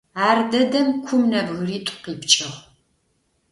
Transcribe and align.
Ар 0.27 0.39
дэдэм 0.51 0.87
кум 1.05 1.21
нэбгыритӏу 1.31 1.99
къипкӏыгъ. 2.03 2.53